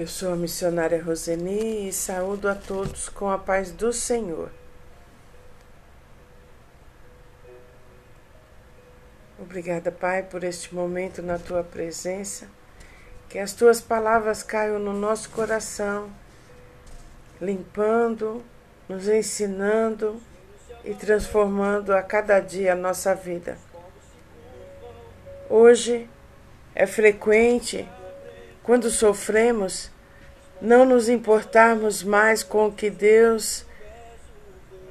Eu 0.00 0.06
sou 0.06 0.32
a 0.32 0.34
missionária 0.34 1.02
Roseni 1.02 1.86
e 1.86 1.92
saúdo 1.92 2.48
a 2.48 2.54
todos 2.54 3.10
com 3.10 3.28
a 3.28 3.36
paz 3.36 3.70
do 3.70 3.92
Senhor. 3.92 4.50
Obrigada, 9.38 9.92
Pai, 9.92 10.22
por 10.22 10.42
este 10.42 10.74
momento 10.74 11.20
na 11.20 11.38
tua 11.38 11.62
presença. 11.62 12.48
Que 13.28 13.38
as 13.38 13.52
tuas 13.52 13.82
palavras 13.82 14.42
caiam 14.42 14.78
no 14.78 14.94
nosso 14.94 15.28
coração, 15.28 16.10
limpando, 17.38 18.42
nos 18.88 19.06
ensinando 19.06 20.18
e 20.82 20.94
transformando 20.94 21.92
a 21.92 22.02
cada 22.02 22.40
dia 22.40 22.72
a 22.72 22.74
nossa 22.74 23.14
vida. 23.14 23.58
Hoje 25.50 26.08
é 26.74 26.86
frequente 26.86 27.86
quando 28.62 28.90
sofremos, 28.90 29.90
não 30.60 30.84
nos 30.84 31.08
importarmos 31.08 32.02
mais 32.02 32.42
com 32.42 32.66
o 32.66 32.72
que 32.72 32.90
Deus, 32.90 33.64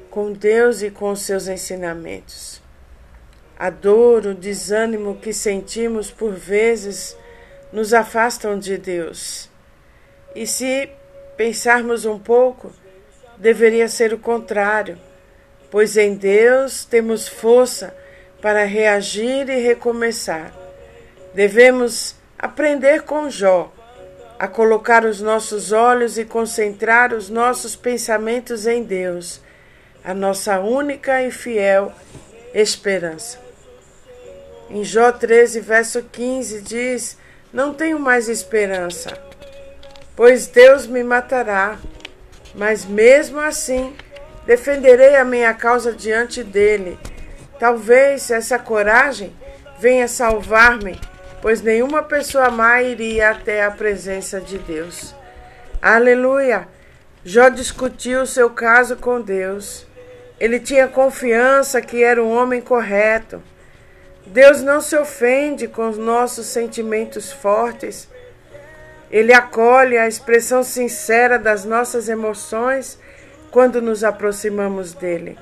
com 0.10 0.32
Deus 0.34 0.82
e 0.82 0.90
com 0.90 1.12
os 1.12 1.22
seus 1.22 1.48
ensinamentos. 1.48 2.62
A 3.58 3.70
dor, 3.70 4.26
o 4.26 4.34
desânimo 4.34 5.18
que 5.18 5.34
sentimos 5.34 6.10
por 6.10 6.34
vezes 6.34 7.16
nos 7.72 7.94
afastam 7.94 8.58
de 8.58 8.78
Deus. 8.78 9.50
E 10.36 10.48
se 10.48 10.90
pensarmos 11.38 12.06
um 12.06 12.18
pouco, 12.18 12.72
deveria 13.38 13.88
ser 13.88 14.14
o 14.14 14.20
contrário, 14.20 14.98
pois 15.70 15.98
em 15.98 16.16
Deus 16.16 16.86
temos 16.86 17.28
força 17.28 17.96
para 18.42 18.64
reagir 18.64 19.50
e 19.50 19.60
recomeçar. 19.60 20.54
Devemos 21.34 22.16
aprender 22.40 23.02
com 23.02 23.30
Jó 23.30 23.70
a 24.40 24.48
colocar 24.48 25.04
os 25.04 25.20
nossos 25.20 25.74
olhos 25.74 26.18
e 26.18 26.24
concentrar 26.24 27.14
os 27.14 27.30
nossos 27.30 27.76
pensamentos 27.76 28.66
em 28.66 28.82
Deus, 28.82 29.42
a 30.02 30.14
nossa 30.14 30.62
única 30.62 31.22
e 31.22 31.30
fiel 31.30 31.92
esperança. 32.54 33.38
Em 34.70 34.82
Jó 34.86 35.12
13, 35.12 35.60
verso 35.60 36.02
15, 36.04 36.62
diz: 36.62 37.18
Não 37.52 37.74
tenho 37.74 38.00
mais 38.00 38.30
esperança, 38.30 39.12
pois 40.16 40.48
Deus 40.48 40.88
me 40.88 41.04
matará, 41.04 41.78
mas 42.56 42.86
mesmo 42.86 43.42
assim 43.42 43.94
defenderei 44.46 45.18
a 45.18 45.26
minha 45.26 45.54
causa 45.54 45.92
diante 45.92 46.42
dele. 46.46 46.98
Talvez 47.60 48.32
essa 48.32 48.58
coragem 48.58 49.36
venha 49.80 50.08
salvar-me 50.08 50.98
pois 51.42 51.62
nenhuma 51.62 52.04
pessoa 52.04 52.50
má 52.50 52.82
iria 52.82 53.32
até 53.32 53.64
a 53.64 53.72
presença 53.72 54.40
de 54.40 54.58
Deus. 54.58 55.16
Aleluia! 55.82 56.68
Jó 57.24 57.50
discutiu 57.50 58.26
seu 58.26 58.50
caso 58.50 58.96
com 58.96 59.22
Deus. 59.22 59.86
Ele 60.40 60.60
tinha 60.60 60.88
confiança 60.88 61.82
que 61.82 62.04
era 62.04 62.24
um 62.24 62.32
homem 62.32 62.62
correto. 62.62 63.44
Deus 64.26 64.62
não 64.62 64.80
se 64.80 64.96
ofende 64.96 65.68
com 65.68 65.90
os 65.90 65.98
nossos 65.98 66.46
sentimentos 66.46 67.32
fortes. 67.32 68.08
Ele 69.12 69.34
acolhe 69.34 69.98
a 69.98 70.08
expressão 70.08 70.64
sincera 70.64 71.38
das 71.38 71.66
nossas 71.66 72.08
emoções 72.08 73.00
quando 73.52 73.82
nos 73.82 74.04
aproximamos 74.04 74.94
dele. 74.94 75.38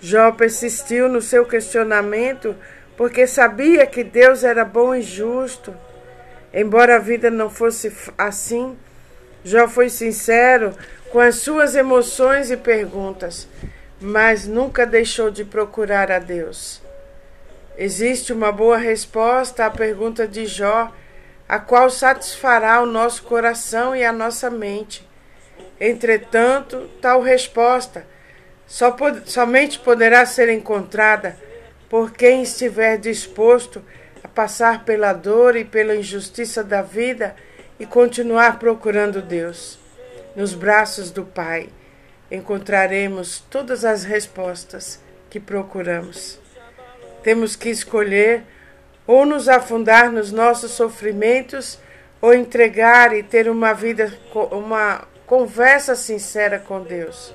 Jó 0.00 0.30
persistiu 0.32 1.08
no 1.08 1.22
seu 1.22 1.44
questionamento 1.46 2.54
porque 2.96 3.26
sabia 3.26 3.86
que 3.86 4.02
Deus 4.02 4.42
era 4.42 4.64
bom 4.64 4.94
e 4.94 5.02
justo. 5.02 5.76
Embora 6.52 6.96
a 6.96 7.00
vida 7.00 7.30
não 7.30 7.50
fosse 7.50 7.92
assim, 8.16 8.76
Jó 9.44 9.68
foi 9.68 9.90
sincero 9.90 10.74
com 11.10 11.20
as 11.20 11.36
suas 11.36 11.76
emoções 11.76 12.50
e 12.50 12.56
perguntas, 12.56 13.46
mas 14.00 14.46
nunca 14.46 14.86
deixou 14.86 15.30
de 15.30 15.44
procurar 15.44 16.10
a 16.10 16.18
Deus. 16.18 16.82
Existe 17.76 18.32
uma 18.32 18.50
boa 18.50 18.78
resposta 18.78 19.66
à 19.66 19.70
pergunta 19.70 20.26
de 20.26 20.46
Jó, 20.46 20.90
a 21.46 21.58
qual 21.58 21.90
satisfará 21.90 22.80
o 22.80 22.86
nosso 22.86 23.22
coração 23.24 23.94
e 23.94 24.02
a 24.02 24.12
nossa 24.12 24.48
mente. 24.50 25.06
Entretanto, 25.78 26.88
tal 27.02 27.20
resposta 27.20 28.06
só 28.66 28.96
somente 29.26 29.78
poderá 29.78 30.24
ser 30.24 30.48
encontrada 30.48 31.36
por 31.88 32.12
quem 32.12 32.42
estiver 32.42 32.98
disposto 32.98 33.82
a 34.22 34.28
passar 34.28 34.84
pela 34.84 35.12
dor 35.12 35.56
e 35.56 35.64
pela 35.64 35.94
injustiça 35.94 36.62
da 36.64 36.82
vida 36.82 37.36
e 37.78 37.86
continuar 37.86 38.58
procurando 38.58 39.22
Deus. 39.22 39.78
Nos 40.34 40.54
braços 40.54 41.10
do 41.10 41.24
Pai 41.24 41.68
encontraremos 42.30 43.38
todas 43.50 43.84
as 43.84 44.04
respostas 44.04 45.00
que 45.30 45.38
procuramos. 45.38 46.38
Temos 47.22 47.56
que 47.56 47.68
escolher 47.68 48.42
ou 49.06 49.24
nos 49.24 49.48
afundar 49.48 50.10
nos 50.10 50.32
nossos 50.32 50.72
sofrimentos 50.72 51.78
ou 52.20 52.34
entregar 52.34 53.14
e 53.14 53.22
ter 53.22 53.48
uma 53.48 53.72
vida, 53.72 54.12
uma 54.50 55.06
conversa 55.26 55.94
sincera 55.94 56.58
com 56.58 56.82
Deus. 56.82 57.34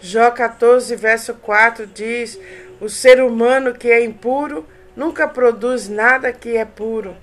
Jó 0.00 0.30
14, 0.30 0.94
verso 0.94 1.34
4 1.34 1.86
diz: 1.86 2.38
o 2.80 2.88
ser 2.88 3.22
humano 3.22 3.74
que 3.74 3.90
é 3.90 4.04
impuro 4.04 4.66
nunca 4.94 5.26
produz 5.26 5.88
nada 5.88 6.32
que 6.32 6.56
é 6.56 6.64
puro. 6.64 7.16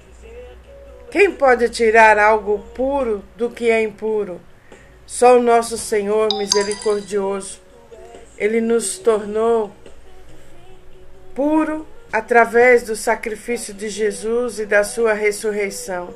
Quem 1.11 1.31
pode 1.31 1.69
tirar 1.69 2.17
algo 2.17 2.59
puro 2.73 3.23
do 3.35 3.49
que 3.49 3.69
é 3.69 3.81
impuro? 3.81 4.41
Só 5.05 5.37
o 5.37 5.43
nosso 5.43 5.77
Senhor 5.77 6.27
misericordioso. 6.37 7.61
Ele 8.37 8.59
nos 8.59 8.97
tornou 8.97 9.71
puro 11.35 11.85
através 12.11 12.83
do 12.83 12.95
sacrifício 12.95 13.73
de 13.73 13.89
Jesus 13.89 14.59
e 14.59 14.65
da 14.65 14.83
sua 14.83 15.13
ressurreição. 15.13 16.13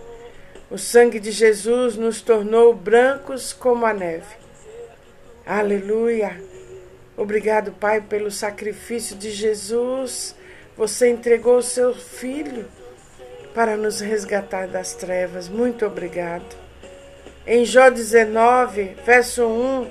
O 0.69 0.77
sangue 0.77 1.19
de 1.19 1.31
Jesus 1.31 1.95
nos 1.95 2.21
tornou 2.21 2.73
brancos 2.73 3.53
como 3.53 3.85
a 3.85 3.93
neve. 3.93 4.35
Aleluia! 5.45 6.46
Obrigado, 7.17 7.71
Pai, 7.71 7.99
pelo 7.99 8.29
sacrifício 8.29 9.15
de 9.15 9.31
Jesus. 9.31 10.35
Você 10.77 11.09
entregou 11.09 11.57
o 11.57 11.63
seu 11.63 11.95
filho 11.95 12.67
para 13.55 13.75
nos 13.75 13.99
resgatar 13.99 14.67
das 14.67 14.93
trevas. 14.93 15.49
Muito 15.49 15.83
obrigado. 15.83 16.55
Em 17.47 17.65
Jó 17.65 17.89
19, 17.89 18.97
verso 19.03 19.47
1, 19.47 19.89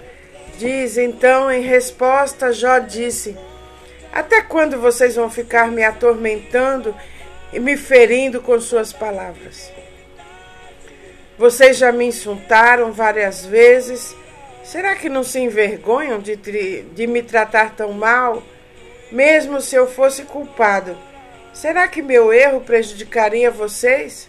diz: 0.57 0.97
Então, 0.97 1.51
em 1.51 1.63
resposta, 1.63 2.53
Jó 2.53 2.79
disse: 2.79 3.37
Até 4.13 4.41
quando 4.43 4.81
vocês 4.81 5.17
vão 5.17 5.29
ficar 5.29 5.67
me 5.67 5.83
atormentando 5.83 6.95
e 7.53 7.59
me 7.59 7.77
ferindo 7.77 8.41
com 8.41 8.61
suas 8.61 8.93
palavras? 8.93 9.73
Vocês 11.37 11.77
já 11.77 11.91
me 11.91 12.05
insultaram 12.05 12.93
várias 12.93 13.45
vezes 13.45 14.15
Será 14.67 14.97
que 14.97 15.09
não 15.09 15.23
se 15.23 15.39
envergonham 15.39 16.19
de, 16.19 16.35
de 16.35 17.07
me 17.07 17.23
tratar 17.23 17.77
tão 17.77 17.93
mal? 17.93 18.43
Mesmo 19.13 19.61
se 19.61 19.77
eu 19.77 19.87
fosse 19.87 20.25
culpado, 20.25 20.99
será 21.55 21.87
que 21.87 22.03
meu 22.03 22.33
erro 22.33 22.61
prejudicaria 22.61 23.49
vocês? 23.49 24.29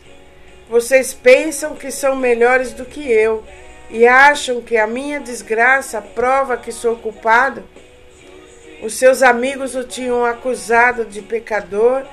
Vocês 0.70 1.12
pensam 1.12 1.74
que 1.74 1.90
são 1.90 2.16
melhores 2.16 2.72
do 2.72 2.86
que 2.86 3.12
eu 3.12 3.44
e 3.90 4.06
acham 4.06 4.62
que 4.62 4.78
a 4.78 4.86
minha 4.86 5.20
desgraça 5.20 6.00
prova 6.00 6.56
que 6.56 6.72
sou 6.72 6.96
culpado? 6.98 7.64
Os 8.84 8.94
seus 8.94 9.24
amigos 9.24 9.74
o 9.74 9.84
tinham 9.84 10.24
acusado 10.24 11.04
de 11.04 11.20
pecador, 11.20 12.06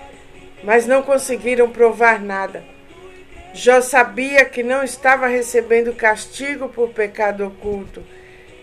mas 0.62 0.86
não 0.86 1.02
conseguiram 1.02 1.68
provar 1.68 2.18
nada. 2.18 2.64
Jó 3.54 3.80
sabia 3.80 4.44
que 4.44 4.64
não 4.64 4.82
estava 4.82 5.28
recebendo 5.28 5.94
castigo 5.94 6.68
por 6.68 6.90
pecado 6.90 7.46
oculto. 7.46 8.02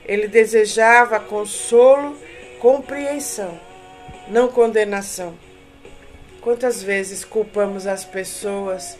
Ele 0.06 0.28
desejava 0.28 1.18
consolo, 1.18 2.18
compreensão, 2.60 3.58
não 4.28 4.50
condenação. 4.50 5.34
Quantas 6.42 6.84
vezes 6.84 7.24
culpamos 7.24 7.88
as 7.88 8.04
pessoas 8.04 8.98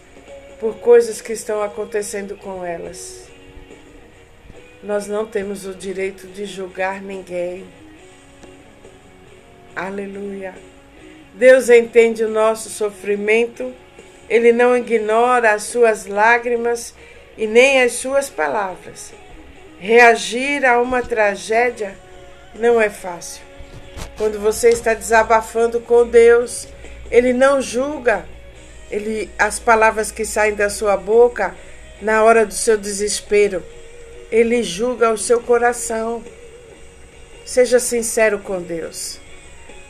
por 0.62 0.76
coisas 0.76 1.20
que 1.20 1.34
estão 1.34 1.62
acontecendo 1.62 2.38
com 2.38 2.64
elas? 2.64 3.28
Nós 4.82 5.08
não 5.08 5.26
temos 5.26 5.66
o 5.66 5.76
direito 5.76 6.26
de 6.26 6.46
julgar 6.46 7.02
ninguém. 7.02 7.66
Aleluia. 9.76 10.56
Deus 11.34 11.70
entende 11.70 12.24
o 12.24 12.30
nosso 12.30 12.70
sofrimento 12.70 13.74
ele 14.32 14.54
não 14.54 14.78
ignora 14.78 15.52
as 15.52 15.64
suas 15.64 16.06
lágrimas 16.06 16.94
e 17.38 17.46
nem 17.46 17.84
as 17.84 17.92
suas 17.92 18.30
palavras. 18.30 19.12
Reagir 19.78 20.66
a 20.66 20.82
uma 20.82 21.02
tragédia 21.02 21.98
não 22.56 22.80
é 22.80 22.90
fácil. 22.90 23.44
Quando 24.18 24.40
você 24.40 24.70
está 24.70 24.94
desabafando 24.94 25.82
com 25.82 26.08
Deus, 26.08 26.66
Ele 27.12 27.34
não 27.34 27.62
julga. 27.62 28.26
Ele, 28.90 29.30
as 29.38 29.60
palavras 29.60 30.14
que 30.14 30.24
saem 30.24 30.56
da 30.56 30.70
sua 30.70 30.96
boca 30.96 31.54
na 32.02 32.24
hora 32.24 32.46
do 32.46 32.54
seu 32.54 32.78
desespero. 32.78 33.62
Ele 34.32 34.64
julga 34.64 35.12
o 35.12 35.18
seu 35.18 35.42
coração. 35.42 36.24
Seja 37.44 37.82
sincero 37.82 38.40
com 38.40 38.62
Deus. 38.62 39.20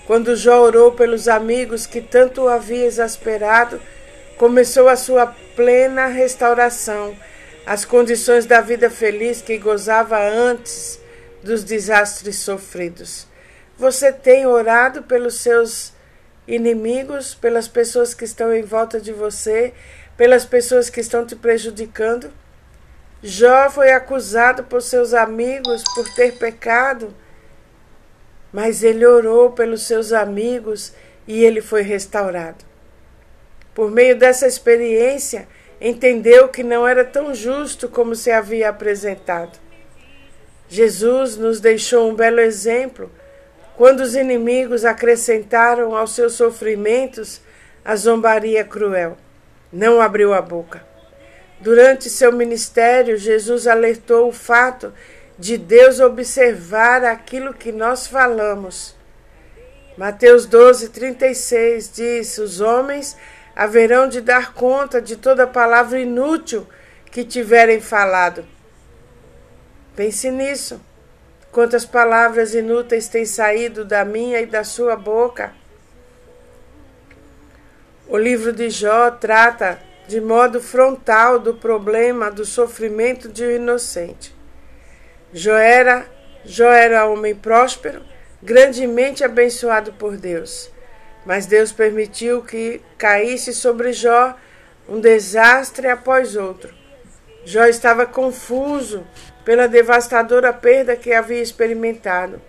Quando 0.07 0.35
Jó 0.35 0.61
orou 0.61 0.93
pelos 0.93 1.27
amigos 1.27 1.85
que 1.85 2.01
tanto 2.01 2.41
o 2.41 2.49
havia 2.49 2.87
exasperado, 2.87 3.79
começou 4.41 4.89
a 4.89 4.95
sua 4.95 5.27
plena 5.55 6.07
restauração, 6.07 7.15
as 7.63 7.85
condições 7.85 8.43
da 8.43 8.59
vida 8.59 8.89
feliz 8.89 9.39
que 9.39 9.55
gozava 9.59 10.17
antes 10.19 10.99
dos 11.43 11.63
desastres 11.63 12.37
sofridos. 12.37 13.27
Você 13.77 14.11
tem 14.11 14.47
orado 14.47 15.03
pelos 15.03 15.35
seus 15.35 15.93
inimigos, 16.47 17.35
pelas 17.35 17.67
pessoas 17.67 18.15
que 18.15 18.25
estão 18.25 18.51
em 18.51 18.63
volta 18.63 18.99
de 18.99 19.13
você, 19.13 19.75
pelas 20.17 20.43
pessoas 20.43 20.89
que 20.89 21.01
estão 21.01 21.23
te 21.23 21.35
prejudicando? 21.35 22.33
Jó 23.21 23.69
foi 23.69 23.91
acusado 23.91 24.63
por 24.63 24.81
seus 24.81 25.13
amigos 25.13 25.83
por 25.93 26.11
ter 26.15 26.39
pecado, 26.39 27.13
mas 28.51 28.81
ele 28.81 29.05
orou 29.05 29.51
pelos 29.51 29.83
seus 29.83 30.11
amigos 30.11 30.93
e 31.27 31.43
ele 31.43 31.61
foi 31.61 31.83
restaurado. 31.83 32.70
Por 33.73 33.89
meio 33.89 34.17
dessa 34.17 34.47
experiência, 34.47 35.47
entendeu 35.79 36.49
que 36.49 36.63
não 36.63 36.87
era 36.87 37.03
tão 37.03 37.33
justo 37.33 37.87
como 37.87 38.15
se 38.15 38.31
havia 38.31 38.69
apresentado. 38.69 39.59
Jesus 40.67 41.35
nos 41.37 41.59
deixou 41.59 42.09
um 42.09 42.15
belo 42.15 42.39
exemplo 42.39 43.11
quando 43.75 44.01
os 44.01 44.15
inimigos 44.15 44.85
acrescentaram 44.85 45.95
aos 45.95 46.13
seus 46.13 46.33
sofrimentos 46.33 47.41
a 47.83 47.95
zombaria 47.95 48.63
cruel. 48.63 49.17
Não 49.71 49.99
abriu 49.99 50.33
a 50.33 50.41
boca. 50.41 50.85
Durante 51.59 52.09
seu 52.09 52.31
ministério, 52.31 53.17
Jesus 53.17 53.67
alertou 53.67 54.27
o 54.29 54.33
fato 54.33 54.93
de 55.37 55.57
Deus 55.57 55.99
observar 55.99 57.03
aquilo 57.03 57.53
que 57.53 57.71
nós 57.71 58.07
falamos. 58.07 58.95
Mateus 59.97 60.45
12, 60.45 60.89
36 60.89 61.91
diz: 61.93 62.37
Os 62.37 62.61
homens 62.61 63.17
haverão 63.55 64.07
de 64.07 64.21
dar 64.21 64.53
conta 64.53 65.01
de 65.01 65.15
toda 65.15 65.45
palavra 65.47 65.99
inútil 65.99 66.67
que 67.11 67.23
tiverem 67.23 67.81
falado. 67.81 68.45
Pense 69.95 70.31
nisso. 70.31 70.81
Quantas 71.51 71.85
palavras 71.85 72.53
inúteis 72.53 73.09
têm 73.09 73.25
saído 73.25 73.83
da 73.83 74.05
minha 74.05 74.39
e 74.39 74.45
da 74.45 74.63
sua 74.63 74.95
boca? 74.95 75.51
O 78.07 78.17
livro 78.17 78.53
de 78.53 78.69
Jó 78.69 79.11
trata 79.11 79.79
de 80.07 80.19
modo 80.19 80.59
frontal 80.59 81.39
do 81.39 81.53
problema 81.53 82.31
do 82.31 82.45
sofrimento 82.45 83.29
de 83.29 83.45
um 83.45 83.51
inocente. 83.51 84.35
Jó 85.33 85.55
era, 85.55 86.05
Jó 86.43 86.69
era 86.69 87.05
homem 87.05 87.35
próspero, 87.35 88.01
grandemente 88.41 89.23
abençoado 89.23 89.93
por 89.93 90.17
Deus. 90.17 90.69
Mas 91.25 91.45
Deus 91.45 91.71
permitiu 91.71 92.41
que 92.41 92.81
caísse 92.97 93.53
sobre 93.53 93.93
Jó 93.93 94.35
um 94.87 94.99
desastre 94.99 95.87
após 95.87 96.35
outro. 96.35 96.73
Jó 97.45 97.65
estava 97.65 98.05
confuso 98.05 99.05
pela 99.45 99.67
devastadora 99.67 100.51
perda 100.53 100.95
que 100.95 101.13
havia 101.13 101.41
experimentado. 101.41 102.41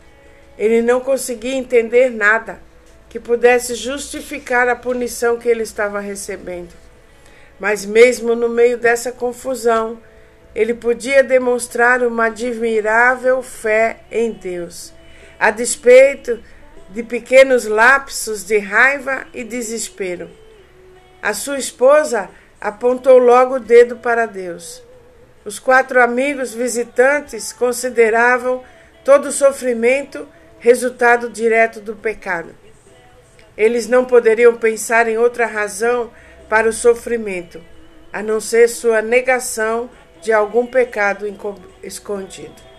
Ele 0.59 0.83
não 0.83 1.01
conseguia 1.01 1.55
entender 1.55 2.11
nada 2.11 2.61
que 3.09 3.21
pudesse 3.21 3.75
justificar 3.75 4.69
a 4.69 4.77
punição 4.77 5.39
que 5.39 5.49
ele 5.49 5.63
estava 5.63 6.01
recebendo. 6.01 6.73
Mas, 7.61 7.85
mesmo 7.85 8.35
no 8.35 8.49
meio 8.49 8.79
dessa 8.79 9.13
confusão, 9.13 9.99
ele 10.55 10.75
podia 10.75 11.23
demonstrar 11.23 12.03
uma 12.03 12.27
admirável 12.27 13.43
fé 13.43 14.01
em 14.11 14.33
Deus, 14.33 14.93
a 15.39 15.51
despeito 15.51 16.43
de 16.93 17.03
pequenos 17.03 17.65
lapsos 17.65 18.45
de 18.45 18.59
raiva 18.59 19.27
e 19.33 19.43
desespero. 19.43 20.31
A 21.23 21.33
sua 21.33 21.59
esposa 21.59 22.29
apontou 22.61 23.17
logo 23.19 23.57
o 23.57 23.61
dedo 23.61 23.97
para 23.97 24.27
Deus. 24.27 24.83
Os 25.45 25.59
quatro 25.59 26.01
amigos 26.03 26.53
visitantes 26.53 27.53
consideravam 27.53 28.63
todo 29.05 29.27
o 29.27 29.33
sofrimento 29.33 30.29
resultado 30.59 31.31
direto 31.31 31.81
do 31.81 31.97
pecado. 31.97 32.55
Eles 33.57 33.89
não 33.89 34.05
poderiam 34.05 34.55
pensar 34.57 35.09
em 35.09 35.17
outra 35.17 35.47
razão 35.47 36.11
para 36.49 36.69
o 36.69 36.73
sofrimento, 36.73 37.61
a 38.13 38.23
não 38.23 38.39
ser 38.39 38.69
sua 38.69 39.01
negação 39.01 39.91
de 40.21 40.31
algum 40.31 40.67
pecado 40.67 41.27
escondido. 41.83 42.72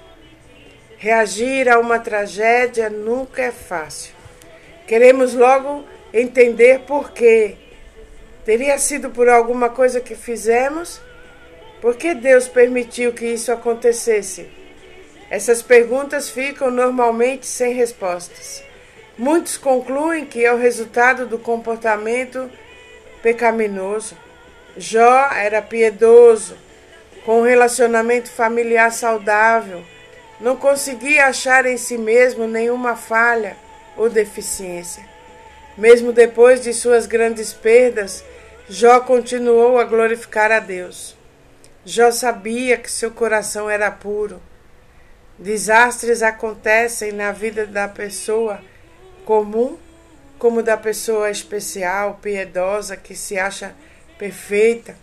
Reagir 1.03 1.67
a 1.67 1.79
uma 1.79 1.99
tragédia 1.99 2.89
nunca 2.89 3.41
é 3.41 3.51
fácil. 3.51 4.13
Queremos 4.87 5.33
logo 5.33 5.83
entender 6.13 6.79
por 6.87 7.11
quê. 7.11 7.57
Teria 8.45 8.77
sido 8.77 9.09
por 9.09 9.27
alguma 9.27 9.67
coisa 9.67 9.99
que 9.99 10.15
fizemos? 10.15 11.01
Por 11.81 11.97
que 11.97 12.13
Deus 12.13 12.47
permitiu 12.47 13.11
que 13.11 13.25
isso 13.25 13.51
acontecesse? 13.51 14.49
Essas 15.29 15.61
perguntas 15.61 16.29
ficam 16.29 16.71
normalmente 16.71 17.47
sem 17.47 17.73
respostas. 17.73 18.63
Muitos 19.17 19.57
concluem 19.57 20.25
que 20.25 20.45
é 20.45 20.53
o 20.53 20.57
resultado 20.57 21.25
do 21.25 21.37
comportamento 21.37 22.49
pecaminoso. 23.21 24.15
Jó 24.77 25.29
era 25.33 25.61
piedoso, 25.61 26.55
com 27.25 27.41
um 27.41 27.43
relacionamento 27.43 28.31
familiar 28.31 28.89
saudável, 28.89 29.83
não 30.39 30.55
conseguia 30.55 31.27
achar 31.27 31.65
em 31.65 31.77
si 31.77 31.97
mesmo 31.97 32.47
nenhuma 32.47 32.95
falha 32.95 33.55
ou 33.95 34.09
deficiência. 34.09 35.03
Mesmo 35.77 36.11
depois 36.11 36.61
de 36.61 36.73
suas 36.73 37.05
grandes 37.05 37.53
perdas, 37.53 38.23
Jó 38.69 38.99
continuou 39.01 39.77
a 39.77 39.83
glorificar 39.83 40.51
a 40.51 40.59
Deus. 40.59 41.15
Jó 41.85 42.11
sabia 42.11 42.77
que 42.77 42.89
seu 42.89 43.11
coração 43.11 43.69
era 43.69 43.91
puro. 43.91 44.41
Desastres 45.37 46.21
acontecem 46.21 47.11
na 47.11 47.31
vida 47.31 47.65
da 47.65 47.87
pessoa 47.87 48.61
comum 49.25 49.77
como 50.37 50.61
da 50.61 50.75
pessoa 50.75 51.31
especial, 51.31 52.19
piedosa, 52.21 52.97
que 52.97 53.15
se 53.15 53.39
acha 53.39 53.73
perfeita. 54.17 54.95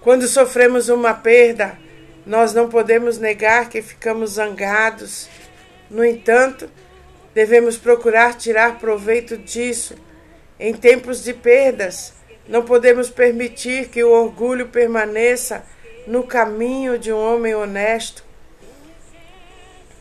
Quando 0.00 0.26
sofremos 0.26 0.88
uma 0.88 1.12
perda, 1.12 1.76
nós 2.26 2.54
não 2.54 2.68
podemos 2.68 3.18
negar 3.18 3.68
que 3.68 3.82
ficamos 3.82 4.32
zangados. 4.32 5.28
No 5.90 6.04
entanto, 6.04 6.70
devemos 7.34 7.76
procurar 7.76 8.34
tirar 8.34 8.78
proveito 8.78 9.36
disso. 9.36 9.94
Em 10.58 10.74
tempos 10.74 11.22
de 11.24 11.32
perdas, 11.32 12.12
não 12.46 12.64
podemos 12.64 13.10
permitir 13.10 13.88
que 13.88 14.04
o 14.04 14.10
orgulho 14.10 14.68
permaneça 14.68 15.64
no 16.06 16.22
caminho 16.22 16.98
de 16.98 17.12
um 17.12 17.18
homem 17.18 17.54
honesto. 17.54 18.24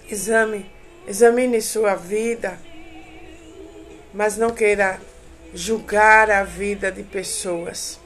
Exame, 0.10 0.70
examine 1.08 1.62
sua 1.62 1.96
vida 1.96 2.58
mas 4.14 4.38
não 4.38 4.50
queira 4.50 5.00
julgar 5.54 6.30
a 6.32 6.44
vida 6.44 6.92
de 6.92 7.04
pessoas. 7.04 8.00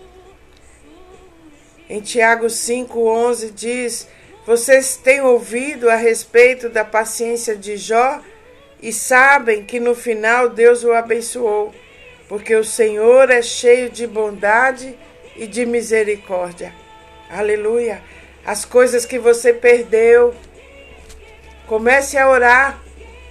Em 1.94 2.02
Tiago 2.02 2.48
5,11 2.48 3.52
diz: 3.54 4.08
Vocês 4.48 4.98
têm 4.98 5.22
ouvido 5.22 5.88
a 5.88 5.96
respeito 5.96 6.68
da 6.68 6.84
paciência 6.84 7.56
de 7.56 7.78
Jó 7.78 8.20
e 8.82 8.92
sabem 8.92 9.64
que 9.64 9.80
no 9.80 9.94
final 9.94 10.50
Deus 10.50 10.84
o 10.84 10.92
abençoou, 10.92 11.72
porque 12.28 12.56
o 12.56 12.64
Senhor 12.64 13.30
é 13.30 13.44
cheio 13.44 13.92
de 13.92 14.08
bondade 14.08 14.98
e 15.36 15.46
de 15.46 15.68
misericórdia. 15.68 16.74
Aleluia! 17.30 18.02
As 18.44 18.66
coisas 18.66 19.06
que 19.06 19.20
você 19.20 19.54
perdeu, 19.54 20.34
comece 21.68 22.18
a 22.18 22.28
orar 22.28 22.82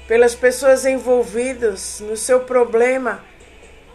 pelas 0.07 0.37
pessoas 0.37 0.87
envolvidas 0.87 1.99
no 1.99 2.17
seu 2.17 2.39
problema 2.39 3.25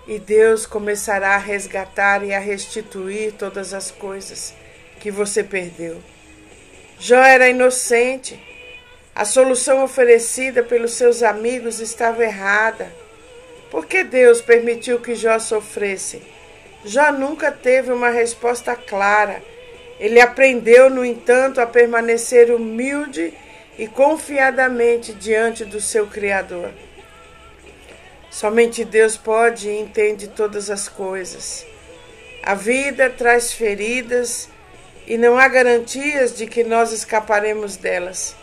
e 0.08 0.18
Deus 0.18 0.66
começará 0.66 1.36
a 1.36 1.38
resgatar 1.38 2.24
e 2.24 2.34
a 2.34 2.40
restituir 2.40 3.34
todas 3.34 3.74
as 3.74 3.92
coisas 3.92 4.54
que 5.00 5.12
você 5.12 5.44
perdeu. 5.44 6.02
Jó 6.98 7.22
era 7.22 7.50
inocente. 7.50 8.42
A 9.14 9.26
solução 9.26 9.84
oferecida 9.84 10.64
pelos 10.64 10.94
seus 10.94 11.22
amigos 11.22 11.80
estava 11.80 12.24
errada. 12.24 12.92
Por 13.70 13.86
que 13.86 14.04
Deus 14.04 14.42
permitiu 14.42 15.00
que 15.00 15.14
Jó 15.14 15.38
sofresse? 15.40 16.22
Jó 16.86 17.12
nunca 17.12 17.52
teve 17.52 17.92
uma 17.92 18.10
resposta 18.10 18.76
clara. 18.76 19.44
Ele 20.00 20.22
aprendeu, 20.22 20.90
no 20.90 21.04
entanto, 21.04 21.60
a 21.60 21.66
permanecer 21.66 22.50
humilde 22.52 23.34
e 23.78 23.88
confiadamente 23.88 25.14
diante 25.14 25.66
do 25.66 25.82
seu 25.82 26.08
Criador. 26.08 26.72
Somente 28.30 28.84
Deus 28.84 29.18
pode 29.18 29.70
e 29.70 29.80
entende 29.80 30.28
todas 30.28 30.70
as 30.70 30.88
coisas. 30.88 31.66
A 32.44 32.54
vida 32.54 33.10
traz 33.10 33.52
feridas 33.52 34.50
e 35.06 35.18
não 35.18 35.38
há 35.38 35.48
garantias 35.48 36.36
de 36.36 36.46
que 36.46 36.64
nós 36.64 36.92
escaparemos 36.92 37.78
delas. 37.78 38.36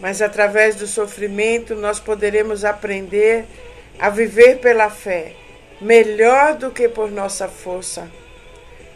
Mas 0.00 0.22
através 0.22 0.76
do 0.76 0.86
sofrimento 0.86 1.74
nós 1.74 2.00
poderemos 2.00 2.64
aprender 2.64 3.44
a 3.98 4.08
viver 4.08 4.58
pela 4.60 4.88
fé, 4.88 5.34
melhor 5.80 6.54
do 6.54 6.70
que 6.70 6.88
por 6.88 7.10
nossa 7.10 7.48
força. 7.48 8.10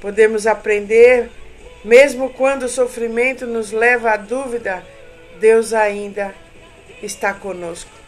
Podemos 0.01 0.47
aprender, 0.47 1.31
mesmo 1.85 2.31
quando 2.31 2.65
o 2.65 2.69
sofrimento 2.69 3.47
nos 3.47 3.71
leva 3.71 4.13
à 4.13 4.17
dúvida, 4.17 4.83
Deus 5.39 5.73
ainda 5.73 6.35
está 7.03 7.35
conosco. 7.35 8.04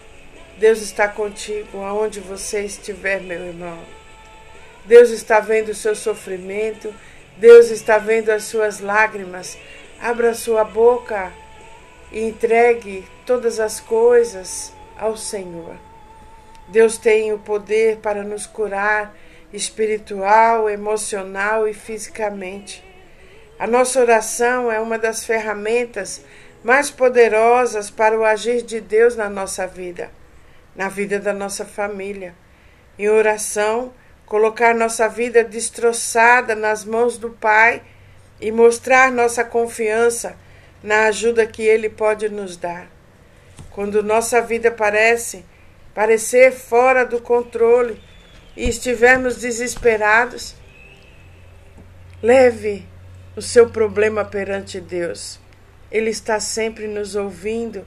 Deus 0.58 0.80
está 0.80 1.06
contigo 1.06 1.82
aonde 1.82 2.20
você 2.20 2.64
estiver, 2.64 3.20
meu 3.20 3.46
irmão. 3.46 3.78
Deus 4.84 5.10
está 5.10 5.40
vendo 5.40 5.70
o 5.70 5.74
seu 5.74 5.94
sofrimento, 5.94 6.94
Deus 7.36 7.70
está 7.70 7.98
vendo 7.98 8.30
as 8.30 8.44
suas 8.44 8.80
lágrimas. 8.80 9.58
Abra 10.00 10.34
sua 10.34 10.64
boca 10.64 11.32
e 12.10 12.20
entregue 12.20 13.06
todas 13.26 13.60
as 13.60 13.80
coisas 13.80 14.72
ao 14.96 15.16
Senhor. 15.16 15.76
Deus 16.68 16.96
tem 16.98 17.32
o 17.32 17.38
poder 17.38 17.98
para 17.98 18.22
nos 18.22 18.46
curar 18.46 19.14
espiritual, 19.52 20.68
emocional 20.68 21.68
e 21.68 21.74
fisicamente. 21.74 22.84
A 23.58 23.66
nossa 23.66 24.00
oração 24.00 24.70
é 24.70 24.80
uma 24.80 24.98
das 24.98 25.24
ferramentas 25.24 26.22
mais 26.62 26.90
poderosas 26.90 27.90
para 27.90 28.18
o 28.18 28.24
agir 28.24 28.62
de 28.62 28.80
Deus 28.80 29.16
na 29.16 29.30
nossa 29.30 29.66
vida, 29.66 30.10
na 30.76 30.88
vida 30.88 31.18
da 31.18 31.32
nossa 31.32 31.64
família. 31.64 32.34
Em 32.98 33.08
oração, 33.08 33.92
colocar 34.26 34.74
nossa 34.74 35.08
vida 35.08 35.42
destroçada 35.42 36.54
nas 36.54 36.84
mãos 36.84 37.16
do 37.16 37.30
Pai 37.30 37.82
e 38.40 38.52
mostrar 38.52 39.10
nossa 39.10 39.44
confiança 39.44 40.36
na 40.82 41.06
ajuda 41.06 41.46
que 41.46 41.62
Ele 41.62 41.88
pode 41.88 42.28
nos 42.28 42.56
dar. 42.56 42.88
Quando 43.70 44.02
nossa 44.02 44.40
vida 44.40 44.70
parece 44.70 45.44
parecer 45.94 46.52
fora 46.52 47.04
do 47.04 47.20
controle 47.20 48.00
e 48.56 48.68
estivermos 48.68 49.36
desesperados, 49.36 50.54
leve 52.22 52.86
o 53.34 53.42
seu 53.42 53.68
problema 53.70 54.24
perante 54.24 54.80
Deus. 54.80 55.38
Ele 55.90 56.10
está 56.10 56.40
sempre 56.40 56.86
nos 56.86 57.14
ouvindo 57.14 57.86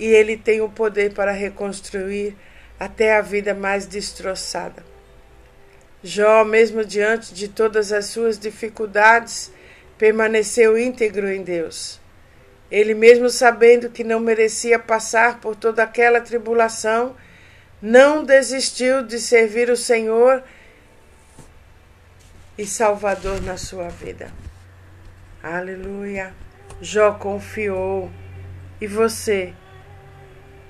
e 0.00 0.06
ele 0.06 0.34
tem 0.34 0.62
o 0.62 0.68
poder 0.70 1.12
para 1.12 1.30
reconstruir 1.30 2.34
até 2.78 3.14
a 3.16 3.20
vida 3.20 3.52
mais 3.54 3.84
destroçada. 3.84 4.82
Jó, 6.02 6.42
mesmo 6.42 6.82
diante 6.82 7.34
de 7.34 7.46
todas 7.46 7.92
as 7.92 8.06
suas 8.06 8.38
dificuldades, 8.38 9.52
permaneceu 9.98 10.78
íntegro 10.78 11.30
em 11.30 11.42
Deus. 11.42 12.00
Ele, 12.70 12.94
mesmo 12.94 13.28
sabendo 13.28 13.90
que 13.90 14.02
não 14.02 14.18
merecia 14.18 14.78
passar 14.78 15.38
por 15.38 15.54
toda 15.54 15.82
aquela 15.82 16.22
tribulação, 16.22 17.14
não 17.82 18.24
desistiu 18.24 19.02
de 19.02 19.18
servir 19.18 19.68
o 19.68 19.76
Senhor 19.76 20.42
e 22.56 22.64
Salvador 22.64 23.42
na 23.42 23.58
sua 23.58 23.88
vida. 23.90 24.32
Aleluia. 25.42 26.32
Jó 26.80 27.12
confiou. 27.12 28.10
E 28.80 28.86
você? 28.86 29.52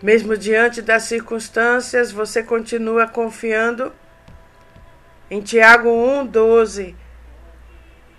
Mesmo 0.03 0.35
diante 0.35 0.81
das 0.81 1.03
circunstâncias, 1.03 2.11
você 2.11 2.43
continua 2.43 3.07
confiando? 3.07 3.93
Em 5.31 5.43
Tiago 5.43 5.91
1,12, 5.91 6.95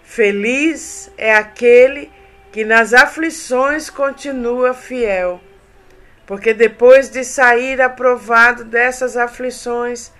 feliz 0.04 1.12
é 1.18 1.36
aquele 1.36 2.12
que 2.52 2.64
nas 2.64 2.94
aflições 2.94 3.90
continua 3.90 4.76
fiel, 4.76 5.42
porque 6.28 6.54
depois 6.54 7.10
de 7.10 7.24
sair 7.24 7.82
aprovado 7.82 8.64
dessas 8.64 9.18
aflições, 9.18 10.12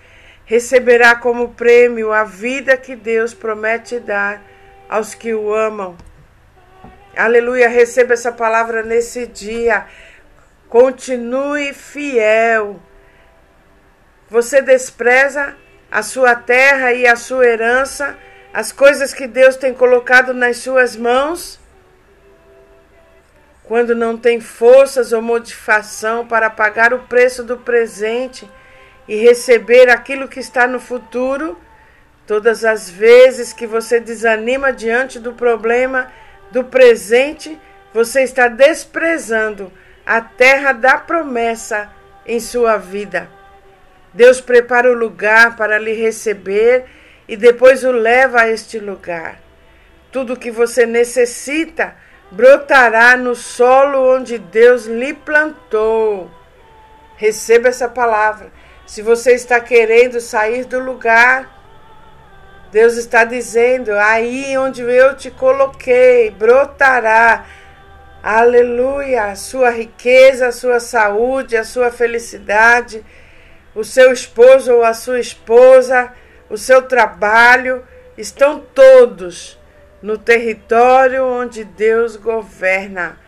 receberá 0.44 1.14
como 1.14 1.54
prêmio 1.54 2.12
a 2.12 2.24
vida 2.24 2.76
que 2.76 2.96
Deus 2.96 3.32
promete 3.32 4.00
dar 4.00 4.42
aos 4.88 5.14
que 5.14 5.32
o 5.32 5.54
amam. 5.54 5.96
Aleluia, 7.16 7.68
receba 7.68 8.14
essa 8.14 8.32
palavra 8.32 8.82
nesse 8.82 9.26
dia. 9.26 9.86
Continue 10.72 11.74
fiel. 11.74 12.80
Você 14.30 14.62
despreza 14.62 15.54
a 15.90 16.02
sua 16.02 16.34
terra 16.34 16.94
e 16.94 17.06
a 17.06 17.14
sua 17.14 17.44
herança, 17.44 18.16
as 18.54 18.72
coisas 18.72 19.12
que 19.12 19.26
Deus 19.26 19.54
tem 19.54 19.74
colocado 19.74 20.32
nas 20.32 20.56
suas 20.56 20.96
mãos, 20.96 21.60
quando 23.64 23.94
não 23.94 24.16
tem 24.16 24.40
forças 24.40 25.12
ou 25.12 25.20
motivação 25.20 26.26
para 26.26 26.48
pagar 26.48 26.94
o 26.94 27.00
preço 27.00 27.44
do 27.44 27.58
presente 27.58 28.50
e 29.06 29.14
receber 29.16 29.90
aquilo 29.90 30.26
que 30.26 30.40
está 30.40 30.66
no 30.66 30.80
futuro, 30.80 31.60
todas 32.26 32.64
as 32.64 32.88
vezes 32.88 33.52
que 33.52 33.66
você 33.66 34.00
desanima 34.00 34.72
diante 34.72 35.18
do 35.18 35.34
problema 35.34 36.10
do 36.50 36.64
presente, 36.64 37.60
você 37.92 38.22
está 38.22 38.48
desprezando 38.48 39.70
a 40.04 40.20
terra 40.20 40.72
da 40.72 40.98
promessa 40.98 41.90
em 42.26 42.40
sua 42.40 42.76
vida. 42.76 43.28
Deus 44.12 44.40
prepara 44.40 44.90
o 44.90 44.94
lugar 44.94 45.56
para 45.56 45.78
lhe 45.78 45.94
receber 45.94 46.84
e 47.26 47.36
depois 47.36 47.84
o 47.84 47.92
leva 47.92 48.42
a 48.42 48.48
este 48.48 48.78
lugar. 48.78 49.40
Tudo 50.10 50.36
que 50.36 50.50
você 50.50 50.84
necessita 50.84 51.96
brotará 52.30 53.16
no 53.16 53.34
solo 53.34 54.16
onde 54.16 54.38
Deus 54.38 54.86
lhe 54.86 55.14
plantou. 55.14 56.30
Receba 57.16 57.68
essa 57.68 57.88
palavra. 57.88 58.50
Se 58.86 59.00
você 59.00 59.32
está 59.32 59.60
querendo 59.60 60.20
sair 60.20 60.64
do 60.64 60.78
lugar, 60.78 61.48
Deus 62.70 62.96
está 62.96 63.24
dizendo: 63.24 63.92
aí 63.92 64.56
onde 64.58 64.82
eu 64.82 65.16
te 65.16 65.30
coloquei, 65.30 66.30
brotará. 66.30 67.44
Aleluia! 68.22 69.24
A 69.24 69.36
sua 69.36 69.70
riqueza, 69.70 70.48
a 70.48 70.52
sua 70.52 70.78
saúde, 70.78 71.56
a 71.56 71.64
sua 71.64 71.90
felicidade 71.90 73.04
o 73.74 73.84
seu 73.84 74.12
esposo 74.12 74.74
ou 74.74 74.84
a 74.84 74.94
sua 74.94 75.18
esposa, 75.18 76.12
o 76.50 76.58
seu 76.58 76.82
trabalho, 76.82 77.82
estão 78.16 78.60
todos 78.74 79.58
no 80.02 80.18
território 80.18 81.24
onde 81.24 81.64
Deus 81.64 82.16
governa. 82.16 83.18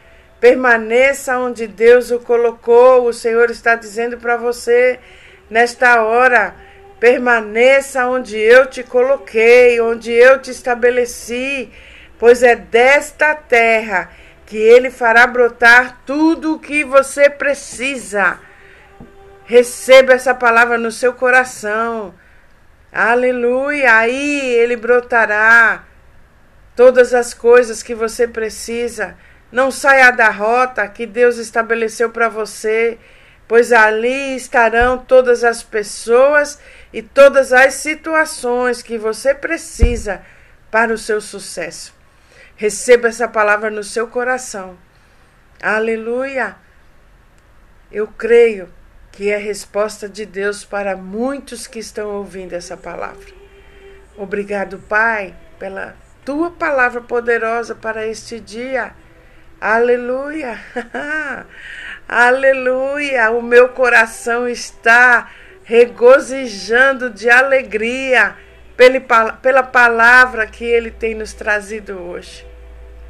Permaneça 0.41 1.39
onde 1.39 1.67
Deus 1.67 2.11
o 2.11 2.21
colocou. 2.21 3.07
O 3.07 3.13
Senhor 3.13 3.51
está 3.51 3.75
dizendo 3.75 4.19
para 4.19 4.37
você 4.37 4.99
nesta 5.49 6.03
hora: 6.03 6.55
permaneça 7.01 8.07
onde 8.07 8.37
eu 8.39 8.67
te 8.67 8.83
coloquei, 8.83 9.81
onde 9.81 10.13
eu 10.13 10.39
te 10.43 10.51
estabeleci, 10.51 11.73
pois 12.19 12.43
é 12.43 12.55
desta 12.55 13.35
terra 13.35 14.11
que 14.47 14.57
Ele 14.57 14.91
fará 14.91 15.27
brotar 15.27 16.01
tudo 16.05 16.55
o 16.55 16.59
que 16.59 16.85
você 16.85 17.31
precisa. 17.31 18.39
Receba 19.45 20.15
essa 20.15 20.35
palavra 20.35 20.79
no 20.79 20.91
seu 20.91 21.13
coração. 21.13 22.15
Aleluia! 22.91 23.97
Aí 23.97 24.55
ele 24.55 24.77
brotará 24.77 25.85
todas 26.77 27.13
as 27.13 27.35
coisas 27.35 27.83
que 27.83 27.95
você 27.95 28.27
precisa. 28.27 29.17
Não 29.53 29.71
saia 29.71 30.11
da 30.11 30.31
rota 30.31 30.89
que 30.89 31.07
Deus 31.07 31.37
estabeleceu 31.37 32.11
para 32.11 32.29
você, 32.29 32.99
pois 33.47 33.73
ali 33.73 34.37
estarão 34.37 34.99
todas 34.99 35.45
as 35.45 35.63
pessoas 35.63 36.59
e 36.93 37.03
todas 37.03 37.53
as 37.53 37.75
situações 37.75 38.83
que 38.83 38.97
você 38.97 39.35
precisa 39.35 40.23
para 40.71 40.93
o 40.93 40.99
seu 40.99 41.21
sucesso. 41.21 41.95
Receba 42.56 43.08
essa 43.08 43.26
palavra 43.26 43.68
no 43.68 43.82
seu 43.82 44.06
coração. 44.06 44.78
Aleluia! 45.61 46.56
Eu 47.90 48.06
creio 48.06 48.68
que 49.11 49.30
é 49.30 49.37
resposta 49.37 50.08
de 50.08 50.25
Deus 50.25 50.64
para 50.64 50.96
muitos 50.96 51.66
que 51.66 51.78
estão 51.78 52.11
ouvindo 52.11 52.52
essa 52.52 52.76
palavra. 52.76 53.32
Obrigado, 54.16 54.78
Pai, 54.78 55.34
pela 55.58 55.96
tua 56.25 56.50
palavra 56.50 57.00
poderosa 57.00 57.75
para 57.75 58.06
este 58.06 58.38
dia. 58.38 58.92
Aleluia! 59.61 60.58
Aleluia! 62.06 63.30
O 63.32 63.42
meu 63.42 63.70
coração 63.70 64.46
está 64.46 65.30
regozijando 65.64 67.11
de 67.11 67.28
alegria 67.28 68.37
pela 68.76 69.62
palavra 69.62 70.47
que 70.47 70.64
ele 70.64 70.90
tem 70.90 71.14
nos 71.14 71.33
trazido 71.33 71.99
hoje. 72.00 72.47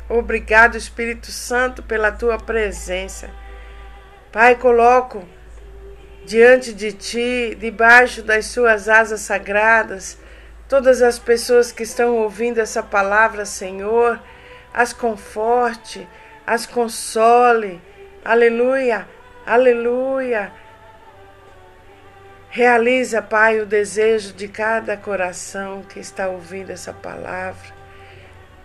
Obrigado, 0.08 0.76
Espírito 0.76 1.30
Santo, 1.30 1.82
pela 1.82 2.12
tua 2.12 2.38
presença. 2.38 3.30
Pai, 4.30 4.56
coloco 4.56 5.26
diante 6.26 6.72
de 6.72 6.92
ti, 6.92 7.56
debaixo 7.58 8.22
das 8.22 8.46
suas 8.46 8.88
asas 8.88 9.20
sagradas, 9.20 10.18
todas 10.68 11.02
as 11.02 11.18
pessoas 11.18 11.70
que 11.70 11.82
estão 11.82 12.16
ouvindo 12.16 12.58
essa 12.58 12.82
palavra, 12.82 13.44
Senhor, 13.44 14.20
as 14.72 14.92
conforte, 14.92 16.06
as 16.46 16.66
console. 16.66 17.80
Aleluia, 18.24 19.06
aleluia. 19.46 20.52
Realiza, 22.56 23.20
Pai, 23.20 23.58
o 23.58 23.66
desejo 23.66 24.32
de 24.32 24.46
cada 24.46 24.96
coração 24.96 25.82
que 25.82 25.98
está 25.98 26.28
ouvindo 26.28 26.70
essa 26.70 26.92
palavra. 26.92 27.74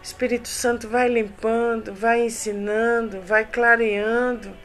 Espírito 0.03 0.47
Santo 0.47 0.87
vai 0.87 1.07
limpando, 1.07 1.91
vai 1.91 2.21
ensinando, 2.21 3.19
vai 3.21 3.45
clareando. 3.45 4.55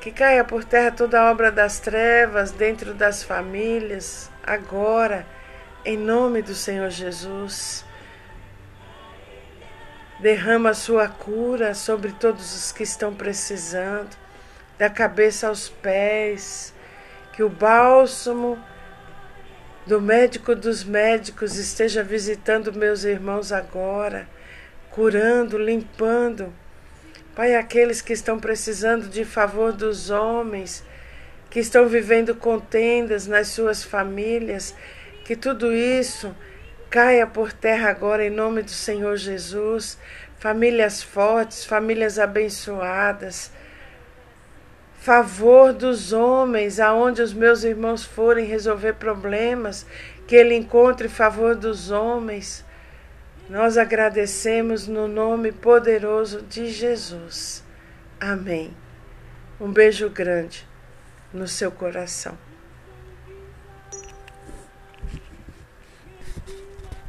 Que 0.00 0.10
caia 0.10 0.42
por 0.42 0.64
terra 0.64 0.90
toda 0.90 1.20
a 1.20 1.30
obra 1.30 1.52
das 1.52 1.78
trevas 1.78 2.52
dentro 2.52 2.94
das 2.94 3.22
famílias, 3.22 4.30
agora, 4.42 5.26
em 5.84 5.98
nome 5.98 6.40
do 6.40 6.54
Senhor 6.54 6.88
Jesus. 6.88 7.84
Derrama 10.20 10.70
a 10.70 10.74
sua 10.74 11.06
cura 11.06 11.74
sobre 11.74 12.12
todos 12.12 12.56
os 12.56 12.72
que 12.72 12.82
estão 12.82 13.14
precisando, 13.14 14.16
da 14.78 14.88
cabeça 14.88 15.48
aos 15.48 15.68
pés. 15.68 16.73
Que 17.34 17.42
o 17.42 17.48
bálsamo 17.48 18.58
do 19.86 20.00
médico 20.00 20.54
dos 20.54 20.84
médicos 20.84 21.56
esteja 21.56 22.02
visitando 22.02 22.72
meus 22.72 23.04
irmãos 23.04 23.52
agora, 23.52 24.26
curando, 24.90 25.58
limpando. 25.58 26.52
Pai, 27.34 27.56
aqueles 27.56 28.00
que 28.00 28.12
estão 28.12 28.38
precisando 28.38 29.08
de 29.08 29.24
favor 29.24 29.72
dos 29.72 30.10
homens, 30.10 30.84
que 31.50 31.58
estão 31.58 31.86
vivendo 31.88 32.34
contendas 32.34 33.26
nas 33.26 33.48
suas 33.48 33.82
famílias, 33.82 34.74
que 35.24 35.34
tudo 35.34 35.72
isso 35.72 36.34
caia 36.88 37.26
por 37.26 37.52
terra 37.52 37.90
agora 37.90 38.24
em 38.24 38.30
nome 38.30 38.62
do 38.62 38.70
Senhor 38.70 39.16
Jesus. 39.16 39.98
Famílias 40.38 41.02
fortes, 41.02 41.64
famílias 41.64 42.18
abençoadas. 42.18 43.50
Favor 45.04 45.74
dos 45.74 46.14
homens, 46.14 46.80
aonde 46.80 47.20
os 47.20 47.34
meus 47.34 47.62
irmãos 47.62 48.02
forem 48.02 48.46
resolver 48.46 48.94
problemas, 48.94 49.84
que 50.26 50.34
ele 50.34 50.54
encontre 50.54 51.10
favor 51.10 51.54
dos 51.54 51.90
homens. 51.90 52.64
Nós 53.46 53.76
agradecemos 53.76 54.88
no 54.88 55.06
nome 55.06 55.52
poderoso 55.52 56.40
de 56.40 56.70
Jesus. 56.70 57.62
Amém. 58.18 58.74
Um 59.60 59.70
beijo 59.70 60.08
grande 60.08 60.66
no 61.34 61.46
seu 61.46 61.70
coração. 61.70 62.38